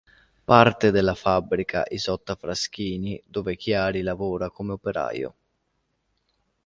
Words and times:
Parte 0.45 0.89
dalla 0.89 1.13
fabbrica 1.13 1.83
Isotta 1.87 2.33
Fraschini 2.33 3.21
dove 3.23 3.55
Chiari 3.55 4.01
lavora 4.01 4.49
come 4.49 4.71
operaio. 4.71 5.35